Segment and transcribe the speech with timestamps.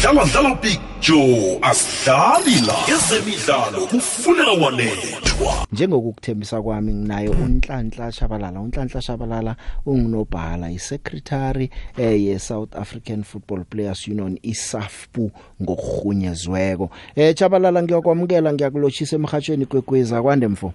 [0.00, 2.74] sidlala dlala picture asidlali la.
[2.94, 8.60] Ezemidlalo kufuneka walethwa njengokukuthembisa kwami nginayo unhlanhla Shabalala.
[8.60, 15.30] Unhlanhla Shabalala ungunobhala isecretary eh ye South African Football Players Union isafpu
[15.62, 20.72] ngokuhunyezweko eh Shabalala ngiyakwamukela ngiyakulochisa emhathweni kwekweza kwande mfo.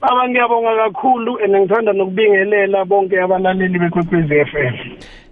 [0.00, 4.74] Baba ngiyabonga kakhulu and ngithanda nokubingelela bonke abalaleli bekwekwezi FM.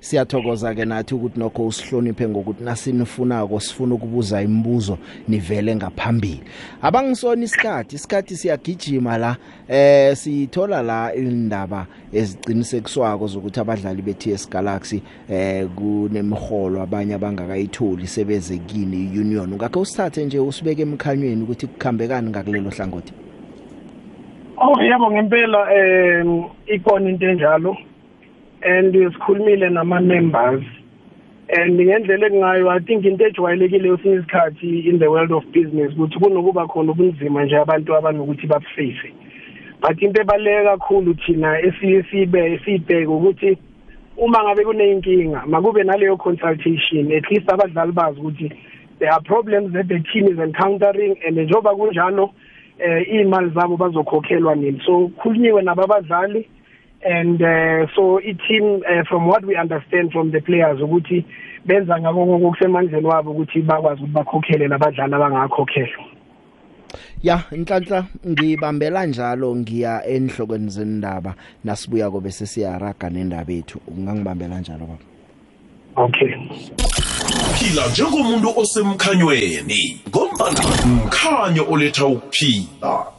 [0.01, 4.99] Siyathokoza ke nathi ukuthi nokho usihloniphe ngokuthi nasinifunako sifuna ukubuza imibuzo
[5.29, 6.41] nivele ngaphambili.
[6.83, 9.37] Abangisona isikhathi, isikhathi siyagijima la
[9.69, 19.55] eh sithola la indaba eziqinisekiswako zokuthi abadlali beTS Galaxy eh kunemiholo abanye abangakayitholi sebezekini union.
[19.55, 23.13] Ngakho usithathe nje usibeke emkhanyweni ukuthi kukhambekani ngakulelo hlangothi.
[24.57, 26.25] Oh yebo ngempela eh
[26.67, 27.77] ikona into enjalo
[28.63, 30.65] and sikhulumile nama members
[31.49, 36.19] and ngendlela ekungayo i think into ejwayelekile usinye isikhathi in the world of business ukuthi
[36.19, 39.13] kunokuba khona ubunzima nje abantu abanokuthi babuface
[39.81, 43.59] but into ebaleke kakhulu thina esiye sibe sibheke ukuthi
[44.17, 48.53] uma ngabe kuneyinkinga makube naleyo consultation at least abadlali bazi ukuthi
[48.99, 52.31] there are problems that the team is encountering and njengoba kunjalo
[52.79, 54.83] eh imali zabo bazokhokhelwa nini.
[54.87, 56.49] So khulunyiwe nababadlali
[57.05, 61.25] and uh, so i team uh, from what we understand from the players ukuthi
[61.65, 66.05] benza ngako ngokusemandleni wabo ukuthi bakwazi ukuthi bakhokhele labadlali abangakhokhelwa
[67.23, 71.35] Ya inhlanhla ngibambela njalo ngiya enhlokweni zendaba.
[71.65, 75.05] Nasibuya kobe sesiyaraga nendaba ethu ungangibambela njalo baba.
[75.97, 76.35] Okay.
[77.59, 83.18] Phila njengomuntu osemkhanyweni ngombana umkhanyo oletha ukuphila.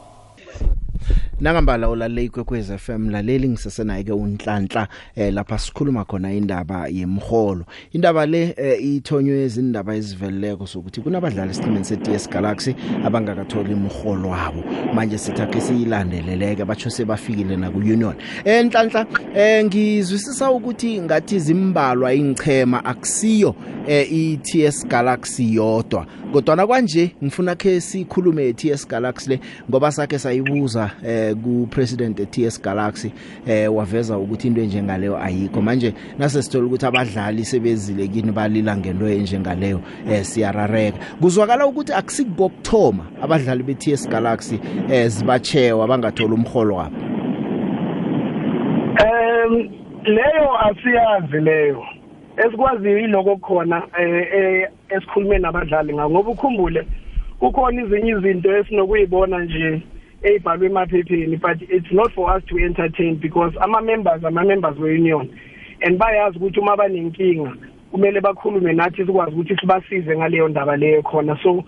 [1.40, 8.26] Nangambala ulalele ikwekwezi FM laleli ngisesenaye ke unhlanhla eh lapha sikhuluma khona indaba yemholo indaba
[8.26, 12.74] le eh, ithonywe izindaba eziveleleko sokuthi kunabadlali esiqhemeni seTS Galaxy
[13.04, 14.64] abangakatholi imholo wabo.
[14.94, 18.14] Manje sithake siyilandeleleke batsho sebafikile na ku Union
[18.44, 23.54] enhlanhla eh ngizwisisa ukuthi ngathi zimbalwa ingchema akusiyo
[23.86, 26.06] eh iTS Galaxy yodwa.
[26.32, 32.62] Kodwa kwanje ngifuna ke sikhulume iTS Galaxy le ngoba sakhe sayibuza eh ku president eTS
[32.62, 33.12] Galaxy
[33.46, 35.62] eh waveza ukuthi into enjengaleyo ayikho.
[35.62, 40.98] Manje nase sithola ukuthi abadlali sebezile kini balila ngento enjengaleyo eh siyarareka.
[41.20, 46.96] Kuzwakala ukuthi akusikubokuthoma abadlali beTS Galaxy eh zibachewa bangathola umholo wabo.
[49.00, 49.70] Um
[50.04, 51.82] leyo asiyazi leyo.
[52.36, 56.86] Esikwaziyo iloko khona eh eh, esikhulume nabadlali ngako ngoba ukhumbule
[57.38, 59.82] kukhona izinye izinto esinokuyibona nje
[60.22, 64.94] eyibhalwe emaphepheni but it's not for us to entertain because ama members ama members we
[64.94, 65.28] union
[65.82, 67.52] and bayazi ukuthi uma banenkinga
[67.90, 71.64] kumele bakhulume nathi sikwazi ukuthi sibasize ngaleyo ndaba leyo khona so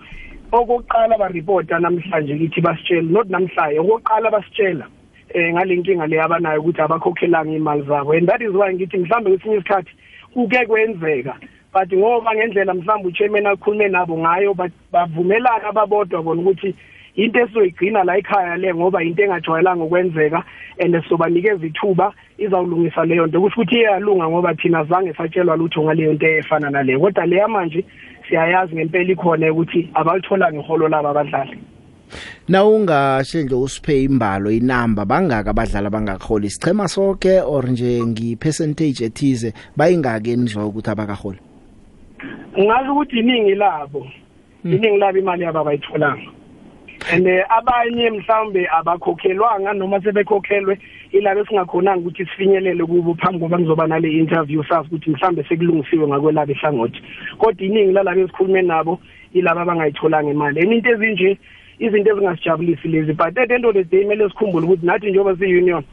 [0.51, 4.85] okokuqala ba reporta namhlanje kithi basitshela not namhlanje okokuqala basitshela
[5.33, 9.55] eh ngalenkinga le abanayo ukuthi abakhokhelanga imali zabo and that is why ngithi mhlambe kwesinye
[9.55, 9.91] isikhathi
[10.33, 11.35] kuke kwenzeka
[11.73, 14.55] but ngoba ngendlela mhlawumbe uchairman akhulume nabo ngayo
[14.91, 16.75] bavumelana ababodwa bona ukuthi
[17.15, 20.43] into esizoyigcina la ekhaya le ngoba into engajwayelanga ukwenzeka
[20.79, 23.41] and sizobanikeza ithuba izawulungisa leyo nto.
[23.41, 27.85] Kusho ukuthi iyalunga ngoba thina zange satshelwa lutho ngaleyo nto efana naleyo kodwa leya manje
[28.29, 31.57] siyayazi ngempela ikhona ukuthi abalitholanga iholo laba abadlali.
[32.47, 39.05] Na ungashe nje usiphe imbalo inamba bangaka abadlali abangakholwa isichema sonke or nje ngi percentage
[39.05, 41.52] ethize bayingaki enizwa ukuthi abakaholi
[42.59, 44.07] Ngasho ukuthi iningi labo
[44.65, 46.31] iningi labo imali yabo abayitholanga.
[47.11, 50.79] And eh, abanye mhlawumbe abakhokhelwanga noma sebekhokhelwe
[51.11, 56.51] ilabo esingakhonanga ukuthi sifinyelele kubo phambi koba kuzoba nale interview sazi ukuthi mhlawumbe sekulungisiwe ngakwelabo
[56.51, 57.01] ihlangothi.
[57.37, 58.99] Kodwa iningi lalabo esikhulume nabo
[59.33, 60.59] ilabo abangayitholanga imali.
[60.61, 61.37] Enye into ezinje
[61.79, 65.35] izinto ezingasijabulisi lezi but at the end of the day kumele sikhumbule ukuthi nathi njengoba
[65.35, 65.83] siyi-union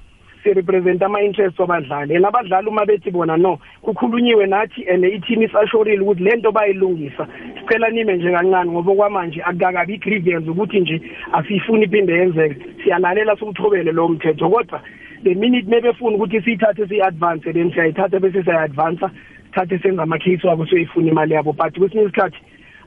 [0.42, 2.16] sirepresent ama-interest wabadlali.
[2.16, 7.26] And abadlali uma bethi bona no kukhulunyiwe nathi and i-team isashorile ukuthi le nto bayilungisa.
[7.60, 11.00] Sicela nime nje kancane ngoba kwamanje akukakabi i-grievance ukuthi nje
[11.32, 12.56] asiyifuni iphinde yenzeke.
[12.84, 14.80] Siyalalela siwuthobele lowo mthetho kodwa
[15.22, 19.10] the minute mebefuna ukuthi siyithathe siyi-advance then siyayithatha bese siyayi-advansa
[19.46, 21.52] sithathe senza ama-case wabo soyifuna imali yabo.
[21.52, 22.38] But kwesinye isikhathi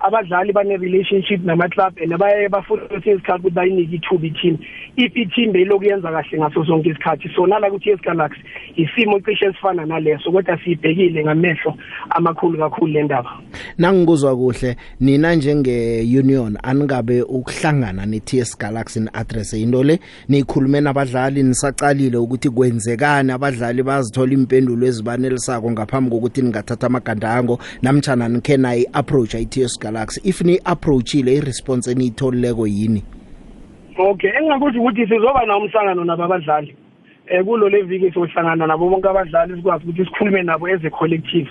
[0.04, 4.58] abadlali bane relationship nama club and bayaye bafuna ukuthi isikhathi ukuthi bayinike ithuba i-team
[4.98, 8.42] if i-team beyiloku yenza kahle ngaso sonke isikhathi so nala ukuthi yes Galaxy
[8.76, 11.74] isimo cishe sifana naleso kodwa siyibhekile ngamehlo
[12.10, 13.30] amakhulu kakhulu le ndaba.
[13.78, 20.82] Nangikuzwa kuhle nina njenge union aningabe ukuhlangana ne TS Galaxy in address into le nikhulume
[20.82, 28.86] nabadlali nisaqalile ukuthi kwenzekani abadlali bazithola impendulo ezibanelisako ngaphambi kokuthi ningathatha amagandango namtjana nikhe nayi
[28.94, 29.93] approach iTS Galaxy.
[30.24, 33.04] If ni approachile iresponse eniyitholileko yini?
[33.98, 36.75] Okay engingakusho ukuthi sizoba na umhlangano nababadlali
[37.28, 41.48] eh kulo leviki sohlangana nabo bonke abadlali sikwazi ukuthi sikhulume nabo as a collective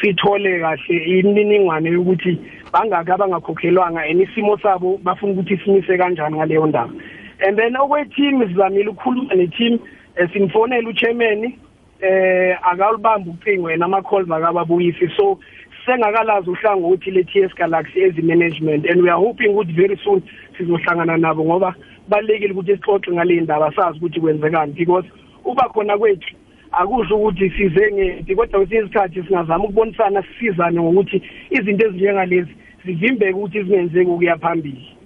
[0.00, 2.38] sithole kahle imininingwane yokuthi
[2.72, 6.92] bangaka abangakhokhelwanga enisimo sabo bafuna ukuthi simise kanjani ngaleyo ndaba.
[7.46, 9.78] And then okweteam sizamile ukukhuluma neteam
[10.32, 11.52] simfonela uchairman
[12.00, 15.10] eh akalibamba ucingo wena ama calls akababuyisi.
[15.16, 15.38] So
[15.90, 20.22] sengakalazi uhlangothi le TS Galaxy as management and we are hoping ukuthi very soon
[20.58, 21.74] sizohlangana nabo ngoba
[22.08, 25.08] balekile ukuthi sixoxe ngale ndaba sazi ukuthi kwenzekani because
[25.44, 26.36] uba khona kwethu
[26.72, 32.54] akusho ukuthi size ngethi kodwa kwesinye isikhathi singazama ukubonisana sisizane ngokuthi izinto ezinjengalezi
[32.84, 34.99] zivimbeke ukuthi zingenzeki ukuya phambili.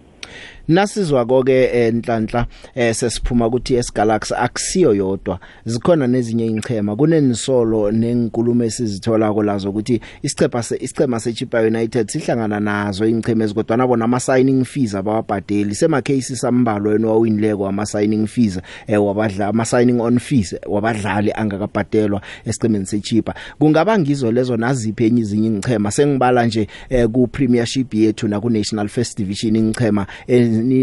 [0.69, 5.39] Nasizwa konke enhlanhla eh sesiphuma ukuthi eSgalaxy akusiyo yodwa.
[5.65, 13.45] Zikhona nezinye ingchema kunenisolo nenkulumo esizithola kolazo ukuthi isichepha isichema seChipa United sihlangana nazo ingchema
[13.45, 15.75] ezikodwa nabo nama signing fees abawabhadeli.
[15.75, 21.33] Sema cases sambalo yena wawinileko ama signing fees eh wabadla ama signing on fees wabadlali
[21.33, 27.95] angakabhadelwa esichemeni seChipa kungaba ngizo lezo naziphi enye izinye ingchema sengibala nje eh ku Premiership
[27.95, 30.07] yethu na ku National First Division ingchema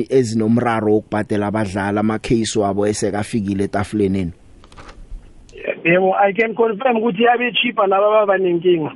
[0.09, 4.31] ezinomraro wokubhadela abadlali ama case wabo esekafikile etafuleni
[5.83, 8.91] yebo i can confirm ukuthi abe cheaper laba baba nenkinga.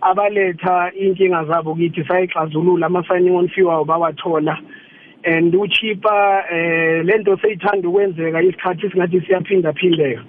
[0.00, 4.58] Abaletha inkinga zabo kithi sayixazulula ama signing on fee wabo bawathola.
[5.24, 10.22] And uchipa eh lento seyithanda ukwenzeka isikhathi singathi siyaphinda phindeka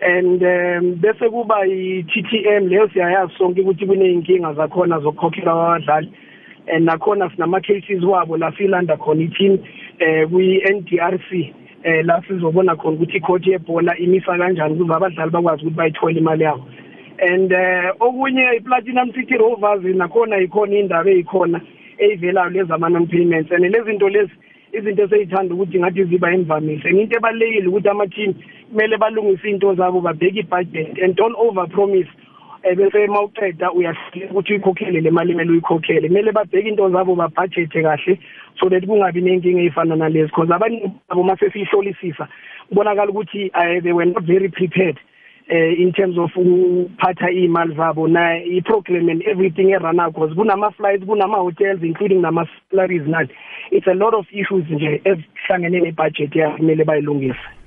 [0.00, 6.12] and um, bese kuba i-TTM leyo siyayazi sonke ukuthi kuneyinkinga zakhona zokukhokhela abadlali
[6.72, 9.58] and nakhona sinama cases wabo la silanda khona i-team
[9.98, 15.62] eh kwi NDRC eh la sizobona khona ukuthi icourt yebhola imisa kanjani ukuze abadlali bakwazi
[15.62, 16.64] ukuthi bayithole imali yabo.
[17.20, 21.60] And eh okunye iPlatinum City Rovers nakhona ikhona indaba eyikhona
[21.98, 23.52] eyivelayo lezama non payments.
[23.52, 24.32] And lezi zinto lezi
[24.72, 28.34] izinto eseyithanda ukuthi ngathi ziba imvamise into ebalekile ukuthi ama team
[28.70, 32.08] kumele balungise into zabo babheke ibudget and don't over promise
[32.64, 36.08] ebese mawuqeda uyahlela ukuthi uyikhokhele le mali kumele uyikhokhele.
[36.08, 38.18] Kumele babheke into zabo babudget kahle
[38.60, 42.28] so that kungabi nenkinga ezifana nalezi because abanye abo mase sihlolisisa
[42.68, 43.50] kubonakala ukuthi
[43.82, 44.98] they were not very prepared
[45.50, 51.04] uh, in terms of ukuphatha imali zabo na i-program and everything erana because kunama flights
[51.04, 53.28] kunama hotels including nama salaries nani.
[53.70, 57.63] It's a lot of issues nje ezihlangene nebudget yakhe kumele bayilungise.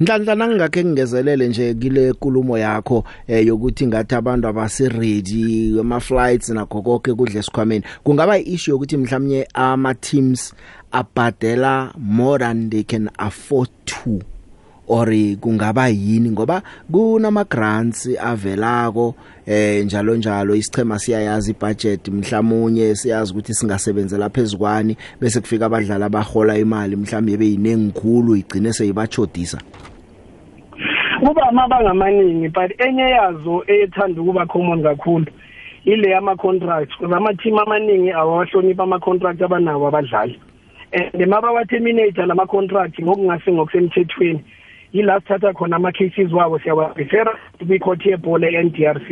[0.00, 6.48] Nhlanhla nangingakhe ngingezelele nje kile nkulumo yakho eh yokuthi ngathi abantu abase ready ama flights
[6.48, 7.84] nakho konke kudle esikhwameni.
[8.04, 10.54] Kungaba iissue yokuthi mhlawumnye ama teams
[10.92, 14.20] abhadela more than they can afford to.
[14.86, 15.06] Or
[15.40, 16.30] kungaba yini?
[16.30, 19.14] Ngoba kunama grants avelako
[19.46, 20.54] eh njalo njalo.
[20.54, 28.36] Isichema siyayazi ibudget mhlawumnye siyazi ukuthi singasebenzela phezukwane bese kufika abadlali abahola imali mhlawumbe beyinengikhulu
[28.36, 29.58] igcine seyibachodisa
[31.20, 35.26] kuba amabanga amaningi but enye yazo ethanda ukuba common kakhulu
[35.84, 40.38] ile yama contracts because ama team amaningi awahlonipha ama contracts abanawo abadlali.
[40.92, 44.44] And maba wa terminate lama contract ngokungase ngokusemthethweni
[44.92, 49.10] yila sithatha khona ama cases wabo siyawarefer kwi court yebhola eNDRC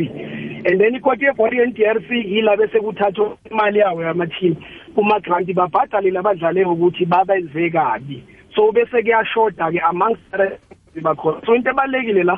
[0.65, 4.55] and then icourt yebhola eNDRC yila bese kuthathwa imali yawo yama team
[4.95, 8.23] kuma grant babhadale labadlali ukuthi babenze kabi.
[8.55, 10.21] So bese kuyashoda ke amongst
[11.01, 11.45] bakhona.
[11.45, 12.37] So into ebalekile la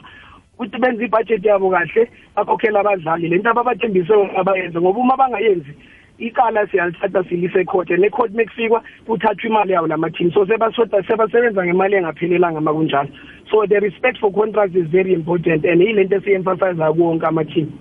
[0.58, 3.28] ukuthi benze ibudget yabo kahle bakhokhela abadlali.
[3.28, 5.76] Lento ababathembise abayenze ngoba uma bangayenzi
[6.20, 7.90] icala siyalithatha silise court.
[7.90, 13.10] Ne court mekufika kuthathwa imali yawo lama team so sebasoda sebasebenza ngemali engaphelelanga makunjalo
[13.52, 17.72] so the respect for contracts is very important and yilento esiemphasize kuwonke ama team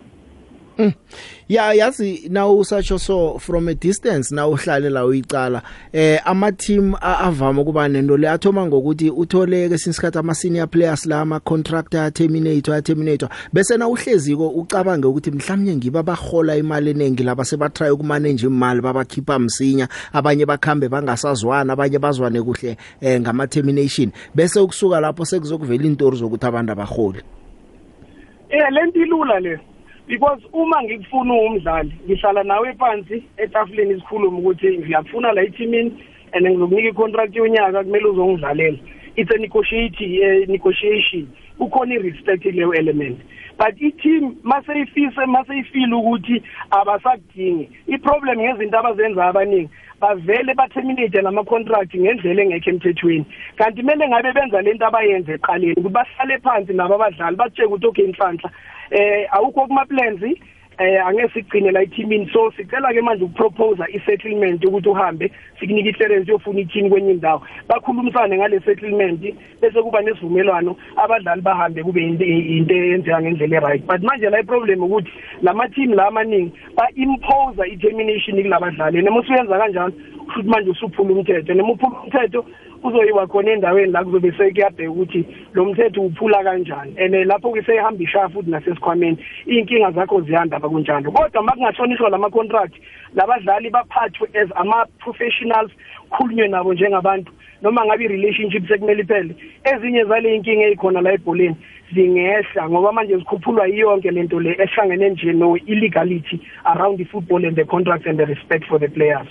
[0.83, 0.93] Mm.
[1.49, 5.63] Ya yazi now usacho so from a distance now uhlale la uyicala.
[5.93, 11.21] Eh ama team avama kuba nento le athoma ngokuthi utholeke sinsikhathi ama senior players la
[11.21, 17.45] ama contractor terminator terminator bese na uhleziko ucabange ukuthi mhlawumnye ngiba bahola imali eningi laba
[17.45, 19.89] sebatry ukumanage imali babakhipha msinya.
[20.13, 26.47] Abanye bakhambe bangasazwana abanye bazwane kuhle eh ngama termination bese ukusuka lapho sekuzokuvela intori zokuthi
[26.47, 27.23] abantu abaholi.
[28.51, 29.61] Eh lento ilula le.
[30.13, 35.93] Because uma ngikufuna umdlali ngihlala nawe phansi etafuleni isikhuluma ukuthi ngiyakufuna la ethimini
[36.33, 38.79] and ngizokunika icontract yonyaka kumele uzongidlalela.
[39.17, 41.29] It's a negotiate uh, negotiation.
[41.59, 43.19] Ukhona irespect leyo element.
[43.59, 47.69] But i-team maseyifise maseyifile ukuthi abasakudingi.
[47.87, 53.27] I-problem ngezinto abazenza abaningi bavele baterminate nama-contract ngendlela engekho emthethweni.
[53.57, 58.07] Kanti kumele ngabe benza lento abayenze eqaleni ukuthi bahlale phansi nabo abadlali batsheke ukuthi okay
[58.07, 58.51] nhlanhla
[58.91, 60.23] eh awukho kuma-plans
[60.83, 66.31] eh angeke sigcine la ithimini so sicela ke manje ukupropose i-settlement ukuthi uhambe sikunike i-clearance
[66.31, 67.43] yofuna ithini kwenye indawo.
[67.69, 69.21] Bakhulumisane ngale settlement
[69.61, 72.25] bese kuba nesivumelwano abadlali bahambe kube into
[72.75, 73.87] eyenzeka ngendlela e-right.
[73.87, 75.11] But manje la i-problem ukuthi
[75.43, 79.03] lama team la amaningi ba-impose i-termination kulabadlali.
[79.03, 79.93] Noma usuyenza kanjalo
[80.27, 81.55] kusho manje usuphula umthetho.
[81.55, 82.45] Noma uphula umthetho
[82.83, 85.25] kuzoyiwa khona endaweni la kuzobe sekuyabheka ukuthi
[85.55, 86.95] lo mthetho uphula kanjani.
[86.99, 92.75] And lapho ke seyihamba ishaya futhi nasesikhwameni iy'nkinga zakho ziyandaba kunjalo kodwa uma kungahlonishwa lama-contract
[93.15, 95.71] labadlali baphathwe as ama-professionals
[96.11, 99.35] khulunywe nabo njengabantu noma ngabe i-relationship sekumele iphele
[99.65, 101.57] ezinye zale y'nkinga ey'khona la ebholeni
[101.95, 107.65] zingehla ngoba manje zikhuphulwa yiyonke lento le ehlangene nje no-illegality around the football and the
[107.65, 109.29] contracts and the respect for the players.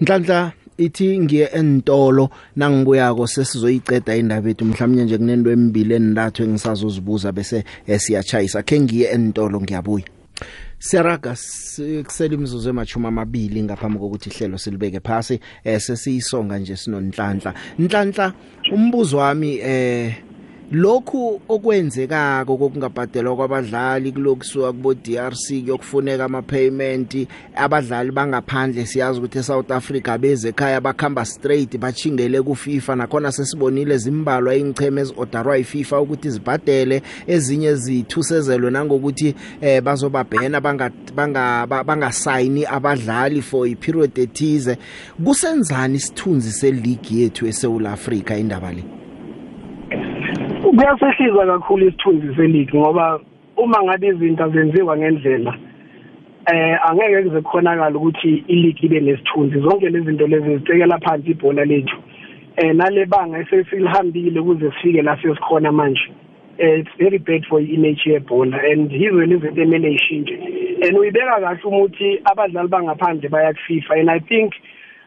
[0.00, 7.64] Nhlanhla ithi ngiye entolo nangibuyako sesizoyiceda indaba ethu mhlawumnye nje kunento emibili endathu engisazozibuza bese
[7.98, 10.04] siyachayisa ke ngiye entolo ngiyabuya.
[10.78, 11.36] Siyaraga
[12.04, 17.54] kusela imizuzu emachuma amabili ngaphambi kokuthi ihlelo silibeke phasi eh sesiyisonga nje sinonhlanhla.
[17.78, 18.32] Nhlanhla
[18.72, 20.25] umbuzo wami eh
[20.72, 29.70] lokhu okwenzekako kokungabhadelwa kwabadlali kulokusuka kubo DRC kuyokufuneka ama payment abadlali bangaphandle siyazi ukuthi eSouth
[29.70, 36.30] Africa beze ekhaya bakhamba straight bachingele ku FIFA nakhona sesibonile zimbalwa ingcheme ezorderwa iFIFA ukuthi
[36.30, 44.78] zibhadele ezinye zithusezelwe nangokuthi eh bazobabhena banga banga bangasayini abadlali for i period ethize.
[45.24, 48.95] Kusenzani isithunzi se league yethu eSouth Africa indaba le?
[50.62, 53.20] Kuyasehliza kakhulu isithunzi seligi ngoba
[53.56, 55.54] uma ngabe izinto azenziwa ngendlela
[56.52, 59.60] eh angeke kuze kukhonakala ukuthi iligi ibe nesithunzi.
[59.60, 61.96] Zonke lezi zinto lezi zicekela phansi ibhola lethu.
[62.56, 66.10] Eh nale banga esesilihambile kuze sifike la sesikhona manje.
[66.58, 71.62] Eh it's very bad for image yebhola and yizo izinto emele ishintshe and uyibeka kahle
[71.64, 74.52] umuthi abadlali bangaphandle baya ku FIFA and i think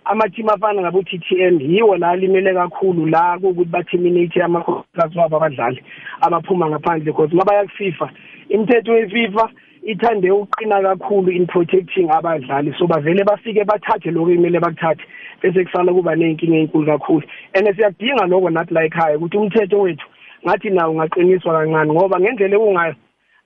[0.10, 5.38] ama-team afana ngabo TTN yiwo la limele kakhulu la ukuthi ba terminate ama contracts wabo
[5.38, 5.84] abadlali
[6.22, 8.10] abaphuma ngaphandle because mabaya ku FIFA
[8.50, 9.50] imithetho ye FIFA
[9.84, 12.74] ithande uqina kakhulu in protecting abadlali.
[12.80, 15.06] So bavele bafike bathathe lokho kumele bakuthathe
[15.42, 17.24] bese kusala kuba nenkinga enkulu kakhulu.
[17.54, 20.08] And siyadinga lokho nathi la ekhaya ukuthi umthetho wethu
[20.46, 22.96] ngathi nawo ungaqiniswa kancane ngoba ngendlela ekungayo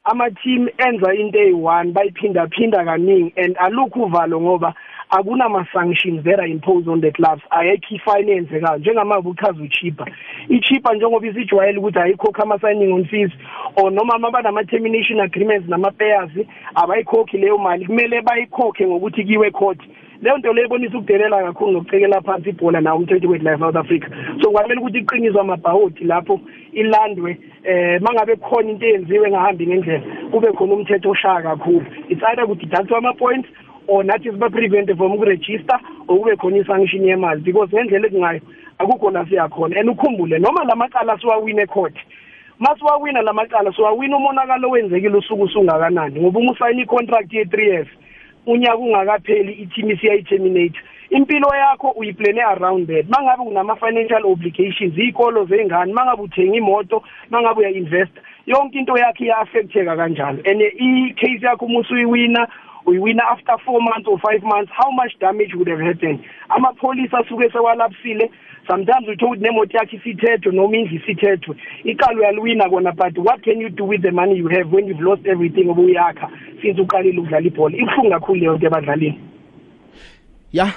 [0.05, 4.73] ama team enza into eyi1 bayiphinda phinda kaningi and alukho uvalo ngoba
[5.13, 7.43] akunama sanctions that are imposed on the clubs.
[7.51, 10.05] Ayekho ifinance ka njengamanje uchaza uchipa
[10.49, 13.31] ichipa njengoba isijwayele ukuthi ayikhokha ama signing on fees
[13.75, 16.31] or noma abanama termination agreements nama players
[16.75, 17.85] abayikhokhi leyo mali.
[17.85, 19.79] Kumele bayikhokhe ngokuthi kiwe court.
[20.21, 24.07] Leyo nto leyo ibonisa ukudelela kakhulu nokucekela phansi ibhola nawo umthetho wethu la South Africa.
[24.41, 26.39] So kwamele ukuthi iqiniswe amabhawodi lapho
[26.71, 31.85] ilandwe eh mangabe khona into eyenziwe engahambi ngendlela kube khona umthetho oshaya kakhulu.
[32.09, 33.49] It's either ukuthi deduct ama points
[33.87, 38.41] or nathi siba prevent from ukuregister okube khona isanction yemali because ngendlela ekungayo
[38.79, 41.95] akukho la siyakhona and ukhumbule noma lamacala siwawine court
[42.59, 46.19] masiwawina lamacala siwawina umonakalo wenzekile usuku usungakanani?
[46.19, 47.87] Ngoba uma usayina icontract ye 3 years
[48.45, 50.79] unyaka ungakapheli i-team isiyayi-terminate.
[51.09, 53.05] Impilo yakho uyiplane around that.
[53.09, 58.11] Mangabe kunama financial obligations izikolo zengane mangabe uthenga imoto mangabe uya-invest
[58.45, 60.39] yonke into yakhe iya-affecteka kanjalo.
[60.45, 62.47] And i-case yakho uma usuyiwina
[62.85, 66.19] uyiwina after 4 months or 5 months how much damage would have happened?
[66.49, 68.31] Amapholisa asuke sewalapsile.
[68.67, 73.61] Sometimes utho ukuthi nemoto yakhe isithethwe noma indlu isithethwe iqala uyaliwina kona but what can
[73.61, 76.29] you do with the money you have when you've lost everything obuyakha
[76.61, 77.77] since uqalile ukudlala ibhola?
[77.77, 79.19] Ibuhlungu kakhulu leyo nto ebadlalini.
[80.53, 80.73] Ya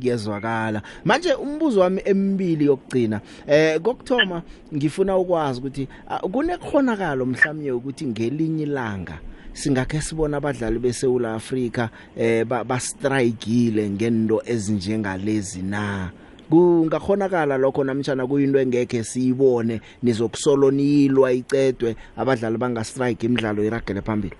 [0.00, 4.42] kuyezwakala manje umbuzo wami emibili yokugcina eh kokthoma
[4.74, 5.88] ngifuna ukwazi ukuthi
[6.32, 9.18] kunekhonakalo mhlawumnye ukuthi ngelinye ilanga
[9.58, 16.10] singakhe sibona abadlali beSouth Africa eh ba strikeile ngento ezinjengalezi na?
[16.50, 24.36] Kungakhonakala lokho namtjana kuyinto engekhe siyibone nizokusolonilwa icedwe abadlali banga strike imidlalo iragele phambili?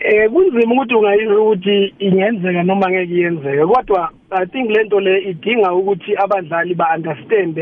[0.00, 5.72] Eh kunzima ukuthi ungayizwa ukuthi ingenzeka noma ngeke iyenzeke kodwa I think lento le idinga
[5.72, 7.56] ukuthi abadlali ba understand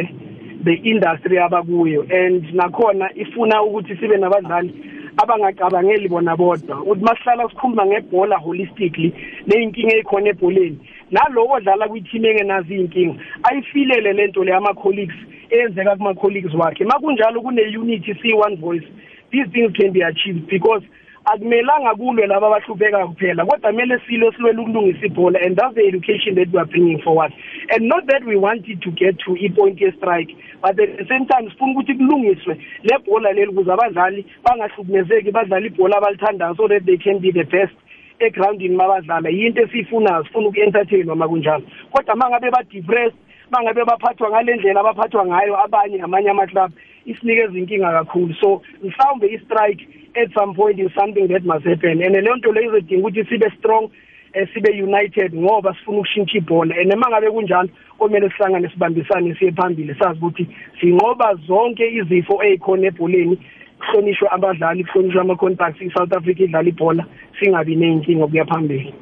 [0.64, 6.82] the industry abakuyo and nakhona ifuna ukuthi sibe nabadlali abangacabangeli bona bodwa.
[6.82, 9.12] Uthi masihlala sikhuluma ngebhola holistically
[9.46, 10.78] leyinkinga ezikhona ebholeni.
[11.10, 15.16] Nalowo odlala kwi-team engenazi iy'nkinga ayifilele le nto le ama-colleagues
[15.50, 16.84] eyenzeka kuma-colleagues wakhe.
[16.84, 18.86] Ma kunjalo kune-unity c-one voice
[19.30, 20.82] these things can be achieved because
[21.24, 26.34] akumelanga kulwe laba abahlupheka kuphela kodwa kumele silo silwela ukulungisa ibhola and that's the education
[26.34, 27.32] that we are bringing forward.
[27.70, 31.50] And not that we wanted to get to i-point ye-strike but at the same time
[31.50, 36.96] sifuna ukuthi kulungiswe le bhola leli ukuze abadlali bangahlukumezeki badlale ibhola abalithandayo so that they
[36.96, 37.74] can be the best
[38.18, 41.64] egroundini mabadlala yinto esiyifunayo sifuna uku-entertainwa ma kunjalo.
[41.90, 43.16] Kodwa ma ngabe ba-depressed
[43.50, 46.72] bangabe baphathwa ngalendlela abaphathwa ngayo abanye amanye ama-club
[47.06, 48.34] isinikeza inkinga kakhulu.
[48.34, 52.02] So mhlawumbe i-strike at some point is something that must happen.
[52.02, 53.90] And leyo nto leyo izodinga ukuthi sibe strong
[54.32, 56.74] eh, sibe united ngoba sifuna ukushintsha ibhola.
[56.80, 57.68] And uma ngabe kunjalo
[57.98, 60.46] komele sihlangane sibambisane siye phambili sazi ukuthi
[60.80, 63.38] sinqoba zonke izifo ezikhona ebholeni.
[63.78, 67.06] Kuhlonishwe abadlali kuhlonishwe ama-contracts i-south africa idlala ibhola
[67.40, 68.94] singabi ney'nkinga kuya phambili.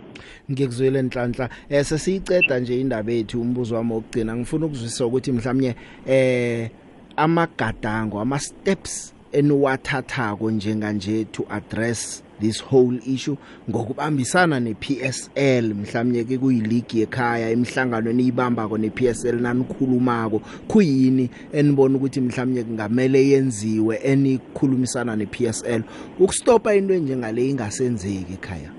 [0.51, 1.49] Ngikuzwile nhlanhla.
[1.71, 4.37] Eh sesiyiceda nje indaba yethu umbuzo wami wokugcina.
[4.37, 5.75] Ngifuna ukuzwisisa ukuthi mhlawumnye
[6.07, 6.71] eh
[7.17, 13.37] amagadango ama steps eniwathathako njenganje to address this whole issue
[13.71, 23.29] ngokubambisana nePSL mhlawumnye ke kuyiligi ekhaya emhlanganweni ibambako nePSL nanikhulumako kuyini enibona ukuthi mhlawumnye kungamele
[23.29, 25.83] yenziwe enikhulumisana nePSL
[26.19, 28.71] ukustopa into njengale ingasenzeki ekhaya?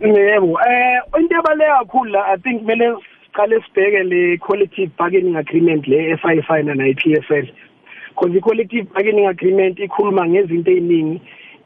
[0.00, 5.86] Yebo eh into ebaleka kakhulu la i think kumele siqale sibheke le collective bargaining agreement
[5.86, 7.46] le esayifana na iPSL
[8.18, 11.20] because i collective bargaining agreement ikhuluma ngezinto eziningi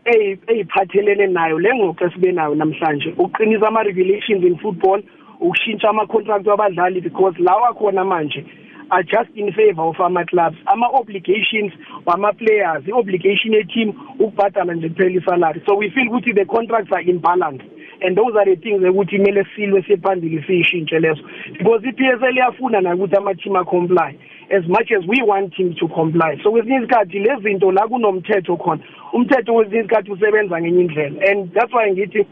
[0.04, 3.14] eyiphathelene nayo le ngoxa sibe nayo namhlanje.
[3.18, 5.02] Uqinisa ama regulations in football
[5.40, 8.44] ukushintsha ama contract wabadlali because lawa khona manje
[8.90, 11.72] are just in favor of ama clubs ama obligations
[12.06, 15.62] wama players i obligation ye team ukubhadala nje kuphela isalary.
[15.66, 17.62] So we feel ukuthi the contracts are in balance.
[18.04, 21.22] And those are the things ukuthi kumele silwe sephambili siyishintshe leso.
[21.58, 24.18] Because i-PSL iyafuna na ukuthi ama-team a-comply
[24.50, 26.38] as much as we want him to comply.
[26.42, 28.82] So kwesinye isikhathi lezi zinto la kunomthetho khona
[29.12, 31.30] umthetho kwesinye isikhathi usebenza ngenye indlela.
[31.30, 32.26] And that's why ngithi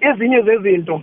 [0.00, 1.02] ezinye zezinto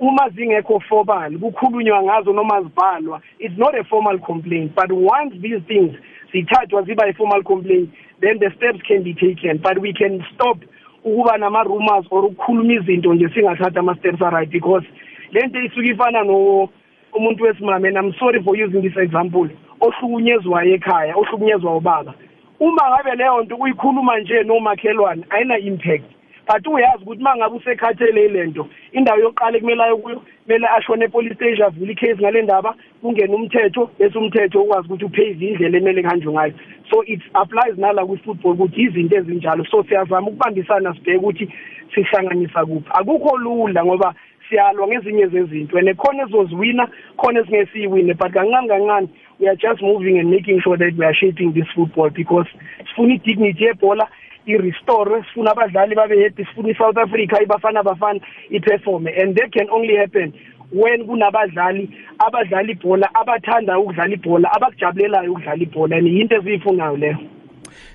[0.00, 4.74] uma zingekho formal kukhulunywa ngazo noma zibhalwa it's not a formal complaint.
[4.74, 5.94] But once these things
[6.32, 9.58] zithathwa ziba i-formal complaint then the steps can be taken.
[9.58, 10.58] But we can stop
[11.04, 14.86] ukuba nama-rumors or ukukhuluma izinto nje singathatha ama-steps aright because
[15.32, 16.68] le nto isuke ifana no
[17.12, 19.48] umuntu wesimame and i'm sorry for using this example
[19.80, 22.14] ohlukunyezwayo ekhaya ohlukunyezwa ubaba
[22.60, 26.13] uma ngabe leyo nto uyikhuluma nje nomakhelwane ayina impact.
[26.46, 31.66] But uyazi ukuthi mangabe usekhathele lento indawo yokuqala kumele ayo kuyo kumele ashone epolice station
[31.66, 36.54] avule icase ngale ndaba kungena umthetho bese umthetho ukwazi ukuthi uphave indlela emele kanjwe ngayo.
[36.90, 39.64] So it applies nala kwi-football ukuthi izinto ezinjalo.
[39.64, 41.48] So siyazama ukubambisana sibheke ukuthi
[41.94, 42.90] sihlanganisa kuphi.
[42.90, 44.14] Akukho lula ngoba
[44.48, 49.08] siyalwa ngezinye zezinto and khona ezoziwina khona esingesiyiwine but kancane kancane
[49.40, 52.46] we are just moving and making sure that we are shaping this football because
[52.88, 54.08] sifuna i-dignity yebhola
[54.46, 59.10] i-restore sifuna abadlali babe happy sifuna i-south africa ibafana bafana iperforme.
[59.22, 60.32] And that can only happen
[60.72, 65.96] when kunabadlali abadlala ibhola abathanda ukudlala ibhola abakujabulelayo ukudlala ibhola.
[65.96, 67.18] And yinto eziyifunayo leyo.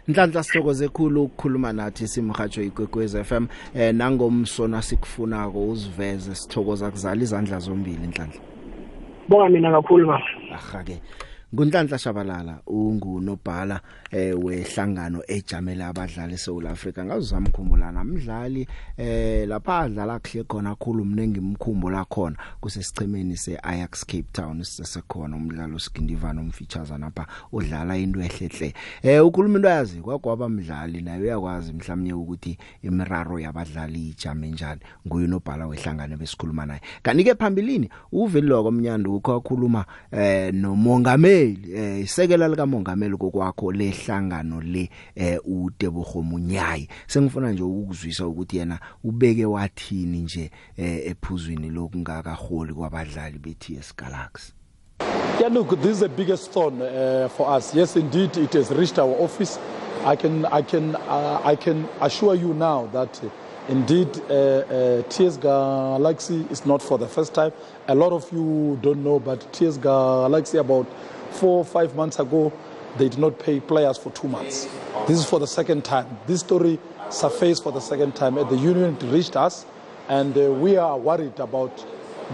[0.07, 7.59] Nhlanhla sithokoze khulu ukukhuluma nathi simhajo ikwekwez FM eh nangomsona sikufunako uziveze sithokoza kuzala izandla
[7.59, 8.41] zombili Nhlanhla.
[9.27, 10.23] Bonga mina kakhulu baba.
[10.53, 11.01] Ahake.
[11.53, 13.81] Ngunhlanhla Shabalala ungunobhala.
[14.11, 18.67] Eh wehlangano ejamela abadlali eSouth Africa ngazama ukukhumbula namdlali
[18.97, 25.79] eh lapha adlala kuhle khona kakhulu mnengi imkhumbulo khona kusesichemeni seAjax Cape Town sisekhona umdlalo
[25.79, 32.13] Skindivana umfeatures napha udlala into ehlehle eh ukhuluma into yazi kwagwaba mdlali naye uyakwazi mhlawumnye
[32.13, 36.81] ukuthi imiraro yabadlali ijame njani nguye nobhala wehlangano besikhuluma naye.
[37.03, 44.61] Kanti ke phambilini uvelilo komnyando ukho wakhuluma eh nomongameli eh isekela lika mongameli kokwakho lehlangano
[44.61, 52.33] le eh uTebogo Munyayi sengifuna nje ukuzwisa ukuthi yena ubeke wathini nje eh ephuzwini lokungaka
[52.33, 54.53] holi kwabadlali beTS Galaxy
[55.39, 57.73] Yeah, look, this is the biggest thorn uh, for us.
[57.73, 59.57] Yes, indeed, it has reached our office.
[60.03, 63.29] I can, I can, uh, I can assure you now that uh,
[63.69, 67.53] indeed uh, uh, TS Galaxy is not for the first time.
[67.87, 70.87] A lot of you don't know, but TS Galaxy about
[71.31, 72.51] four or five months ago,
[72.97, 74.67] they did not pay players for two months.
[75.07, 76.17] This is for the second time.
[76.27, 78.35] This story surfaced for the second time.
[78.35, 79.65] The union reached us,
[80.07, 81.85] and uh, we are worried about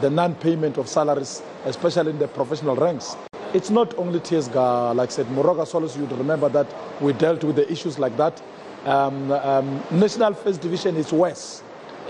[0.02, 3.16] the non-payment of salaries, especially in the professional ranks.
[3.54, 6.68] It's not only TSGA, like I said, Moroga Solis, you'd remember that
[7.02, 8.42] we dealt with the issues like that.
[8.86, 11.64] Um, um, National First Division is worse.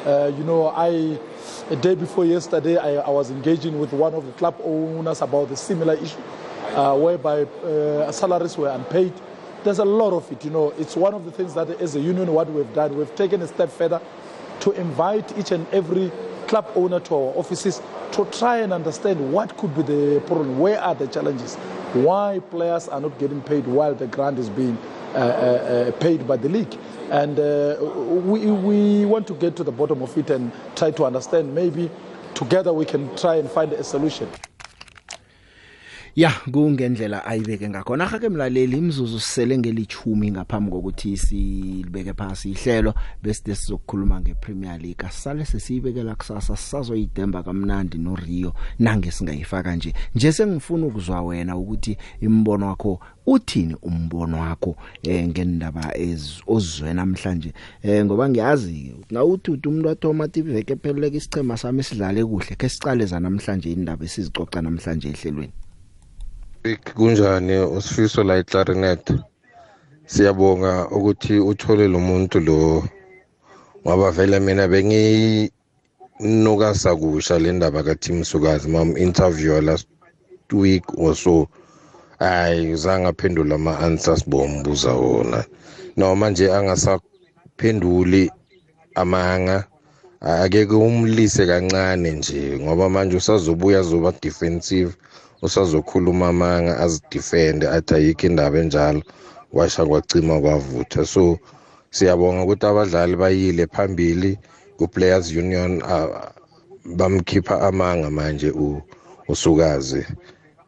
[0.06, 1.20] Uh, you know, I
[1.70, 5.50] a day before yesterday, I, I was engaging with one of the club owners about
[5.50, 6.20] the similar issue,
[6.76, 9.14] whereby uh, salaries were unpaid.
[9.64, 10.72] There's a lot of it, you know.
[10.78, 13.48] It's one of the things that, as a union, what we've done, we've taken a
[13.48, 14.00] step further
[14.60, 16.12] to invite each and every
[16.48, 20.80] club owner to our offices to try and understand what could be the problem, where
[20.80, 21.56] are the challenges,
[21.94, 24.78] why players are not getting paid while the grant is being
[25.14, 26.78] uh, uh, uh, paid by the league.
[27.10, 31.06] And uh, we, we want to get to the bottom of it and try to
[31.06, 31.54] understand.
[31.54, 31.90] Maybe
[32.34, 34.30] together we can try and find a solution.
[36.16, 38.08] Ya kungendlela ayibeke ngakhona.
[38.08, 45.08] Ke mlaleli imzuzu sisele ngelichumi ngaphambi kokuthi silibeke phansi ihlelo bese sizokukhuluma ngePremier League.
[45.08, 49.94] Asale sesiyibekela kusasa sisazoyidemba kamnandi no Rio nange singayifaka nje.
[50.16, 57.54] Nje sengifuna ukuzwa wena ukuthi imbono wakho uthini umbono wakho eh ngendaba ezozwe namhlanje?
[57.84, 63.20] Eh ngoba ngiyazi ngawuthi umuntu wathoma tiveke epheleleke isichema sami sidlale kuhle ke sicale za
[63.20, 65.54] namhlanje indaba esizicoca namhlanje ehlelweni.
[66.74, 67.58] Kunjani?
[67.58, 69.14] Usifiso la eClarinet
[70.06, 72.84] siyabonga ukuthi uthole lo muntu lo
[73.86, 75.50] ngoba vele mina benginuka
[76.76, 79.88] sakusha le ndaba kaTim Sukazi mam interview last
[80.52, 81.48] week or so.
[82.20, 85.46] Hayi uzange aphendula ama answers bombuza wona.
[85.98, 88.32] Noma nje angasaphenduli
[88.96, 89.64] amanga
[90.22, 94.94] akeke umlise kancane nje ngoba manje usazobuya zoba defensive.
[95.48, 99.02] Usazokhuluma amanga azidefende athi ayikho indaba enjalo.
[99.54, 101.06] Washa kwacima kwavutha.
[101.06, 101.40] So
[101.96, 104.32] siyabonga ukuthi abadlali bayile phambili
[104.78, 105.82] ku-players union
[106.98, 108.50] bamkhipha amanga manje
[109.28, 110.06] usukazi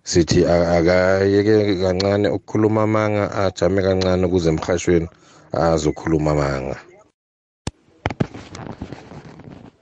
[0.03, 5.07] sithi akayeke kancane ukukhuluma amanga ajame kancane ukuze emhashweni
[5.51, 6.77] azokhuluma amanga.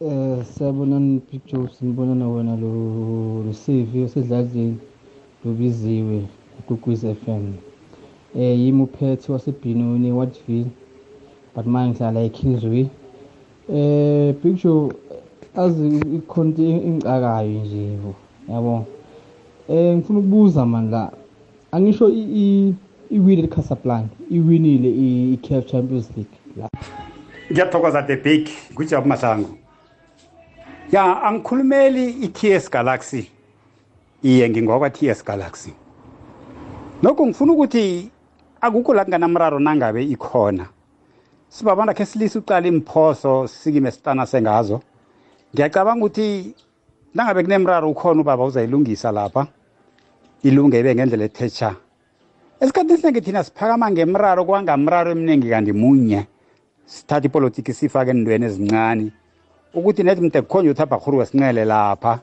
[0.05, 4.77] Eh siyabonana picture sinibonana wena lo lo CV osedladleni
[5.43, 6.21] lobiziwe
[6.67, 7.53] kuGwez FM.
[8.35, 10.69] Eh yimi uphethe wasebhinoni eWatville
[11.55, 12.85] but manje ngihlala eKingsway.
[13.73, 14.93] Eh picture
[15.55, 15.87] azi
[16.17, 17.97] ikhonto engicakayo nje
[18.49, 18.85] yabo.
[19.69, 21.11] Eh ngifuna ukubuza manje la
[21.71, 22.73] angisho i
[23.09, 26.69] iwinile Casablanca iwinile i-CAF Champions League la
[27.51, 29.49] ngiyathokoza the big ngujabu mahlangu
[30.91, 33.29] ya angikhulumeli i-ts galaxy.
[34.23, 35.73] Iye ngingokwa-ts galaxy.
[37.03, 38.09] Lokho ngifuna ukuthi
[38.61, 40.65] akukho la kunganamraro nangabe ikhona.
[41.49, 44.81] Sibabona khe silise ucala imphoso sikime sitana sengazo.
[45.53, 46.55] Ngiyacabanga ukuthi
[47.13, 49.47] nangabe kunemraro ukhona ubaba uzayilungisa lapha.
[50.43, 51.75] Ilunge ibe ngendlela ethetsha
[52.59, 56.27] esikhathini esiningi thina siphakama ngemraro kwangamraro eminingi kanti munye.
[56.85, 59.11] Sithatha ipolitiki sifake endweni ezincane
[59.75, 62.19] ukuthi nethi mde kukhonye ukuthi abhahuru wesinqele lapha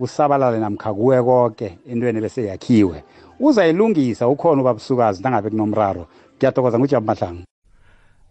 [0.00, 3.04] usabalale namkha kuwe konke entweni bese yakhiwe.
[3.40, 6.06] Uzayilungisa ukhona ubabusukazi nangabe kunomraro.
[6.36, 7.42] Ngiyatokoza ngujabu mahlangu.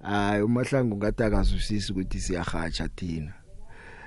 [0.01, 3.33] Hayi umahlangu ngathi akazwisisi ukuthi siyahatsha thina.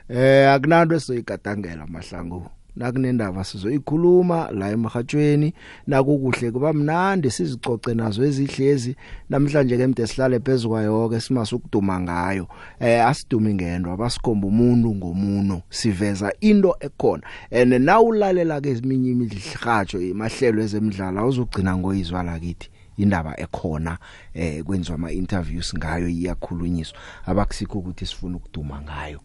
[0.08, 2.46] Eh akunanto esizoyigadangela mahlangu.
[2.76, 5.54] Nakunendaba sizoyikhuluma la emhathweni
[5.86, 8.96] nakukuhle kuba mnandi sizicoce nazo ezihlezi
[9.30, 12.48] namhlanje ke mde sihlale phezukwa yonke simasukuduma ngayo.
[12.80, 17.22] Eh asidumi ngendo abasikhomba umuntu ngomuno siveza into ekhona.
[17.50, 23.98] And nawulalela ke eziminye imidlahatsho emahlelo ezemidlalo uzogcina ngoyizwa lakithi indaba ekhona
[24.34, 26.98] eh kwenziwa ama interviews ngayo iyakhulunyiswa.
[27.26, 29.20] Abakusikho ukuthi sifuna ukuduma ngayo.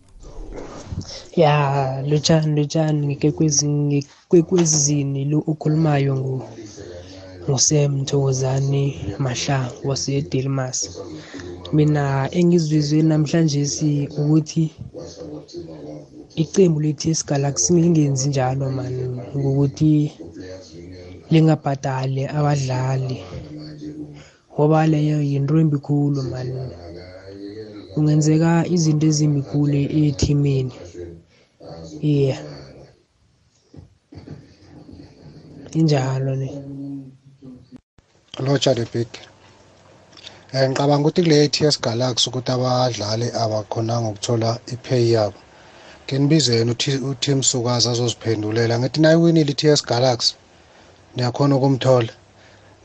[1.41, 1.53] Ya
[2.09, 6.35] lotshani lotshani ngikwekwezini lo okhulumayo ngu
[7.47, 8.83] ngusem Mthokozani
[9.25, 10.77] Mahlangu waseDelmas.
[11.75, 12.03] Mina
[12.39, 14.65] engizwizwe namhlanje si ukuthi
[16.41, 18.95] icembu leTS Galaxy lingenzi njalo man
[19.37, 19.93] ngokuthi
[21.31, 23.17] lingabhadali abadlali
[24.53, 26.49] ngoba leyo yinto embi khulu man.
[27.95, 30.73] Kungenzeka izinto ezimbi khulu ethimini
[32.01, 32.39] yeah.
[35.71, 36.49] Injalo ne.
[38.39, 39.07] Lotsha the big
[40.53, 45.39] um ngicabanga ukuthi kule TS Galaxy ukuthi abadlali abakhonanga ukuthola ipay yabo.
[46.07, 46.71] Ke nibize yena
[47.11, 50.35] uTim Sukazi azoziphendulela ngithi nayiwinile iTS Galaxy
[51.15, 52.13] niyakhona ukumthola.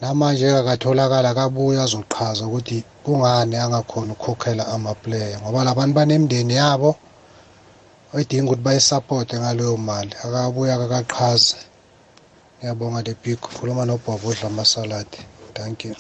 [0.00, 6.90] Namanje akatholakala kabuya azoqhaza ukuthi kungani angakhona ukukhokhela ama-player ngoba labantu banemndeni yabo
[8.14, 10.12] oyidinga ukuthi bayisapothe ngaleyo mali.
[10.24, 11.58] Akabuya kakaqhaza
[12.56, 15.20] ngiyabonga the big khuluma nobhobo odla amasaladi
[15.54, 15.94] thank you.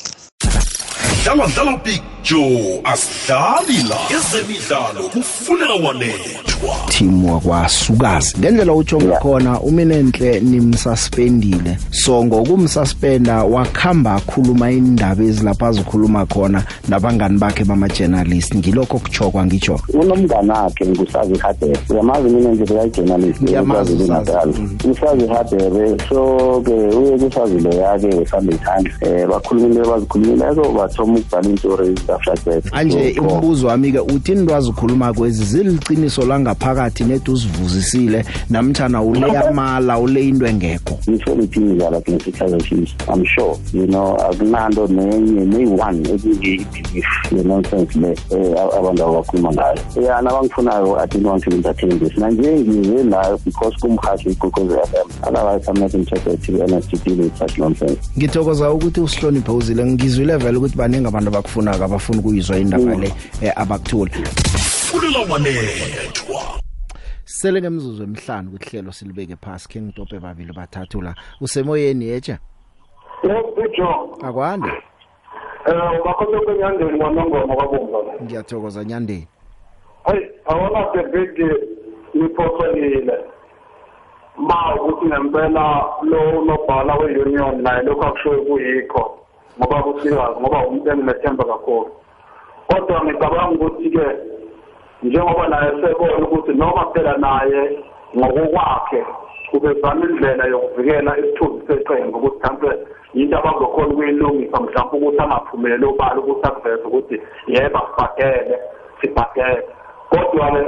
[1.20, 6.76] Sidlala dlala big joe asidlali la ezemidlalo kufuneka wanethwa.
[6.88, 8.38] Team wakwasukazi.
[8.38, 17.64] Ngendlela utsho ngakhona uminenhle nimsuspendile so ngokumsuspenda wakhamba akhuluma indaba ezilapha azikhuluma khona nabangani bakhe
[17.64, 18.54] bama-journalist.
[18.54, 21.78] Ngilokho kuchokwa ngitsho unomngane wakhe ngusazi hadebe.
[21.90, 24.60] Uyamazi mina nje bekayi-journalist Ngiyamazi usazi.
[24.90, 31.94] usazi hadebe so-ke uye kusazi lo yake wesambe ithanda um bakhulumile bazikhulumileko bathoma ukubhala iintori
[32.08, 39.02] after that anje So, umbuzo wami-ke uthi into azikhuluma kwezi ziliqiniso langaphakathi nedi uzivuzisile namtshana
[39.02, 40.98] uleyamala ule into engekho?
[41.10, 47.98] Ngisho lithi ngidlala against i-kaizer chiefs i'm sure you know akunanto nenye neyi-one ekunge-belief ye-nonsense
[47.98, 50.06] le um abantu abakhuluma ngayo.
[50.06, 52.18] Ya nabangifunayo i didn't want to entertain this.
[52.18, 56.90] Nanje ngize la because kumhashi igqokoze f m otherwise i'm not interested to be honest
[56.90, 58.10] to deal with such nonsense.
[58.18, 63.52] Ngithokoza ukuthi usihloniphe uzile ngizwile vele ukuthi baningi abantu abakufunako abafuna ukuyizwa indaba le eh,
[63.56, 66.60] abakuthula kufuneka wanethwa
[67.24, 72.38] sele ngemzuzu emihlanu kuhlelo silibeke phasi khe ngitope babili bathathu la usemoyeni yetsha?
[73.24, 74.68] Ujo, akwande?
[75.66, 78.22] Eh ubakhona kwenyandeni wanongoma kwabonga.
[78.22, 79.28] ngiyathokoza nyandeni.
[80.06, 81.48] Hey, awona bebeke
[82.14, 83.16] niphoselile.
[84.36, 89.19] Ma ukuthi ngempela lo nobhala weunion naye lokho akushoyo kuyikho.
[89.60, 91.90] Ngoba kusikazi ngoba engimethemba kakhulu.
[92.68, 94.06] Kodwa ngicabanga ukuthi ke
[95.02, 97.78] njengoba naye sebona ukuthi noma phela naye
[98.16, 99.04] ngokwakhe
[99.52, 102.70] ubezama indlela yokuvikela isithunzi seqembu ukuthi mhlawumbe
[103.14, 108.56] yinto abazokhona ukuyilungisa mhlawumbe ukuthi angaphumeleli obala ukuthi akuveze ukuthi yebo asibhadele
[109.00, 109.62] sibhadele.
[110.10, 110.62] Kodwa-ke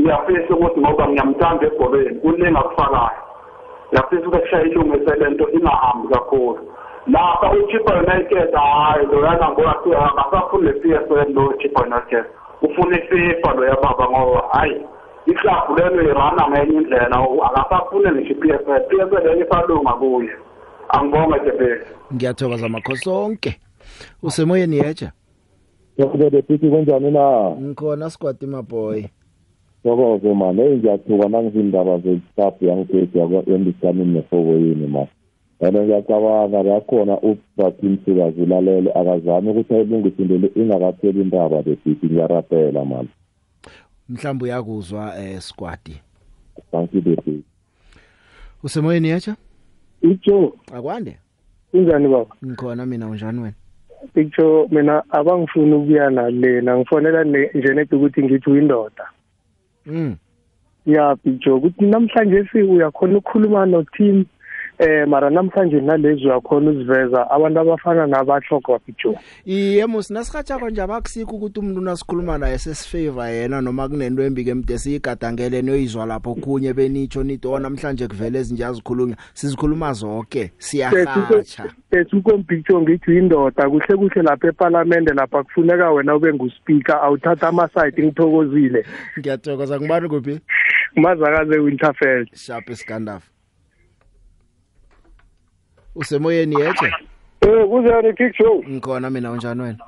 [0.00, 3.22] ngiyafisa ukuthi ngoba ngiyamthanda ebholeni kuningi akufakayo.
[3.90, 6.60] Ngiyafisa ukuthi kushaya ilungise le nto ingahambi kakhulu.
[7.08, 12.24] Lapha uchipa united hhayi loyana ngoba akasafuni le p s l lo chipa united
[12.62, 14.80] ufuna ififa lo yababa ngoba hhayi
[15.26, 17.16] iklabhu lelo irana ngenye indlela
[17.46, 20.30] akasafune ngisho i-p s l p s l enye isalunga kuye
[20.88, 23.60] angibonge debesi ngiyathokoza makhosi onke.
[24.22, 25.12] Usemoyeni yetsha
[25.98, 27.50] Yokubele pithi kunjani na?
[27.60, 29.04] ngikhona sikwati maboy
[29.82, 35.06] Sokoze man, hey ngiyathuka nangizindaba ze-staff yangiphedi yakwa-endiskanini nefoboyini man.
[35.60, 42.06] And ngiyacabanga yakhona ubatim sikazi ulalele akazami ukuthi ayilungise into le ingakatheli indaba le pithi
[42.06, 43.08] ngiyarapela man.
[44.08, 46.00] mhlawumbe uyakuzwa eh sikwati
[46.70, 47.42] Thank you baby.
[48.62, 49.36] usemoyeni yetsha
[50.02, 51.18] Ijo, akwande
[51.70, 52.34] kunjani baba?
[52.44, 53.54] ngikhona mina unjani wena
[54.14, 59.04] Ijo mina abangifuni ukuya nalena ngifonela ne- nje nedi ukuthi ngithi uyindoda.
[59.86, 60.16] mm
[60.86, 64.24] Ya Ijo ukuthi namhlanje si uyakhona ukukhuluma no team
[64.78, 69.14] eh mara namhlanje nalezi uyakhona uziveza abantu abafana nabahloko Ijo.
[69.44, 74.78] iye musi nasihatshako nje abakusikho ukuthi umuntu unasikhuluma naye sesifavor yena noma kunento embi kemde
[74.78, 82.80] siyigadangele noyizwa lapho khunye benitsho nithi oh namhlanje kuvele ezinje azikhulunywa sizikhuluma zonke siyahatsha Esukompicture
[82.80, 88.84] ngithi uyindoda kuhle kuhle lapha eParliament lapha kufuneka wena ube nguspeaker awuthatha ama side ngithokozile.
[89.18, 90.40] ngiyathokoza ngibani kuphi
[90.96, 92.28] Mazakaze Winterfeld.
[92.34, 93.37] sharp iskandaf
[95.98, 96.92] usemoyeni yetshe
[97.40, 98.64] Eh kunjani Big Show?
[98.68, 99.78] ngikhona mina unjani wena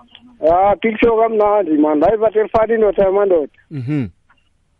[0.52, 2.00] Ah Big Show kamnandi man.
[2.02, 3.52] Hayi bathe fani indoda yamandoda.
[3.70, 4.08] mhm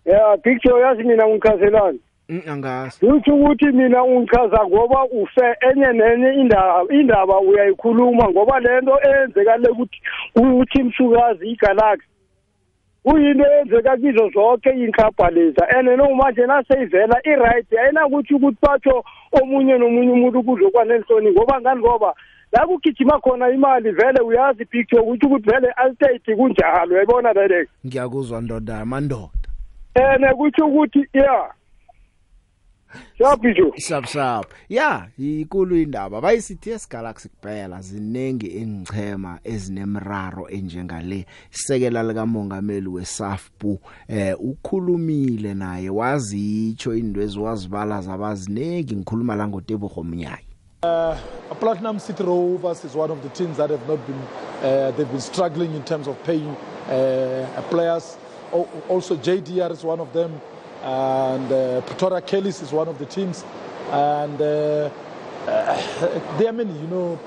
[0.04, 2.00] Yeah Big Show yazi mina ngichazelani.
[2.28, 8.98] Mm, angazi Uthi ukuthi mina ungichaza ngoba ufe enye nenye indaba indaba uyayikhuluma ngoba lento
[9.08, 10.00] eyenzeka le ukuthi
[10.36, 12.06] uthi msukazi igalaxy
[13.04, 20.12] kuyinto eyenzeka kizo zonke inhlabha leza and nomanje naseyivela i-right ayinakuthi ukuthi batsho omunye nomunye
[20.12, 21.80] umuntu kuzokuba nenhloni ngoba ngani?
[21.80, 22.14] Ngoba
[22.52, 28.40] la kugijima khona imali vele uyazi picture ukuthi ukuthi vele estate kunjalo uyayibona direct ngiyakuzwa
[28.40, 29.48] ndoda yamandoda
[29.94, 31.50] and kuthi ukuthi ya
[33.18, 34.46] Shaphi Shap shap.
[34.68, 36.20] Ya, ikulu indaba.
[36.20, 41.26] Bayisithi esigalaxy kuphela zinengi engichema ezinemraro enjengale.
[41.52, 50.44] Isekela lika mongameli weSAFPU eh ukhulumile naye wazitsho indwezi wazibala zabazinengi ngikhuluma la ngotebogo mnyayi.
[50.82, 51.14] Uh,
[51.60, 54.16] Platinum City Rovers is one of the teams that have not been,
[54.62, 56.56] uh, they've been struggling in terms of paying
[56.88, 58.16] uh, players.
[58.52, 60.40] Al- Also, JDR is one of them,
[60.82, 63.44] and uh, Pretoria Kellys is one of the teams.
[63.90, 64.90] And uh,
[65.46, 67.18] uh, there are many, you know.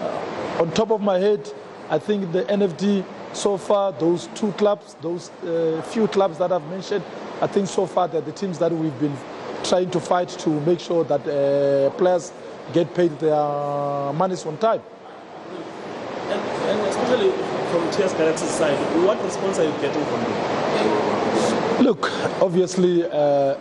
[0.00, 1.52] Uh, on top of my head,
[1.90, 6.66] I think the NFD so far, those two clubs, those uh, few clubs that I've
[6.68, 7.04] mentioned,
[7.40, 9.16] I think so far they're the teams that we've been
[9.62, 12.32] trying to fight to make sure that uh, players
[12.72, 14.80] get paid their monies on time.
[16.28, 17.30] Actually,
[17.70, 20.45] from TS Galaxy's side, what response are you getting from them?
[21.80, 22.10] Look,
[22.40, 23.54] obviously, uh,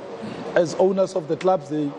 [0.56, 1.92] as owners of the clubs, they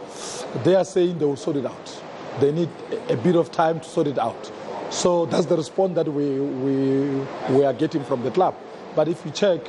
[0.64, 2.02] they are saying they will sort it out.
[2.40, 2.70] They need
[3.10, 4.50] a bit of time to sort it out.
[4.88, 8.54] So that's the response that we we we are getting from the club.
[8.94, 9.60] But if you check,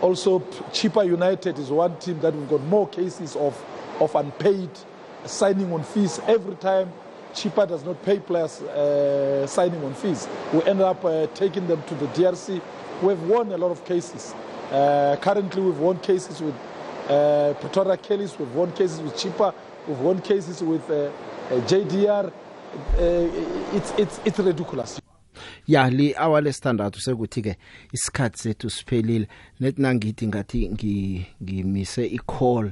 [0.00, 0.38] also
[0.72, 3.62] Chipa United is one team that we've got more cases of
[4.00, 4.70] of unpaid
[5.26, 6.90] signing on fees every time.
[7.34, 10.26] Chipa does not pay players uh, signing on fees.
[10.54, 12.60] We end up uh, taking them to the DRC.
[13.02, 14.34] We've won a lot of cases.
[14.70, 16.54] Uh, currently, we've won cases with
[17.08, 19.52] uh, Pretoria Kellys, we've won cases with Chipa,
[19.88, 20.94] we've won cases with uh,
[21.50, 22.26] uh, JDR.
[22.26, 22.32] Uh,
[23.76, 25.00] it's, it's, it's ridiculous.
[25.66, 27.56] ya li hour lesithandathu sekuthi ke
[27.92, 29.26] isikhathi sethu siphelile
[29.60, 32.70] nethi nangithi ngathi ngi- ngimise i-call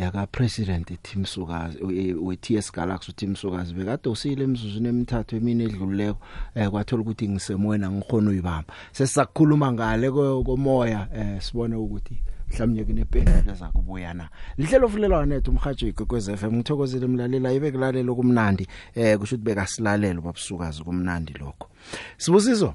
[0.00, 5.64] yaka president Tim Sukazi we- we TS Galaxy Tim Sukazi bekade usile emizuzweni emithathu emini
[5.64, 6.18] edluleko
[6.54, 8.74] eh kwathola ukuthi ngisemoyena ngikhona uyibamba.
[8.92, 12.16] Sesisakhuluma ngale ko- komoya eh sibone ukuthi
[12.50, 14.28] mhlawumnye kunependulo ezakubuya na.
[14.58, 20.22] Lihlelo fulelwa nethu umhajo igogwez FM ngithokozile umlalela ibe kulalela kumnandi eh kusho ukuthi bekasilalelo
[20.22, 21.68] babusukazi kumnandi lokho.
[22.16, 22.74] Sibusiso?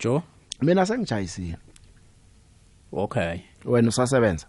[0.00, 0.22] Jo?
[0.62, 1.56] Mina sengijayisile
[2.92, 3.38] okay.
[3.64, 4.46] Wena usasebenza?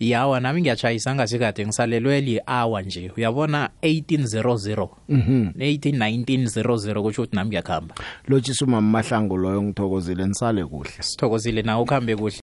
[0.00, 3.12] Yawa nami ngiyatshayisa ngasikade ngisalelwe li-hour nje.
[3.16, 5.48] Uyabona 1800 Mhm.
[5.56, 7.94] 18 1900 kusho ukuthi nami ngiyakuhamba
[8.28, 10.90] lotshisa umama mahlango loyo ngithokozile nisale kuhle.
[11.00, 12.36] Sithokozile nawe ukuhambe kuhle.